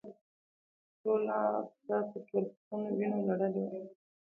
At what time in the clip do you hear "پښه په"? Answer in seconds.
1.87-2.17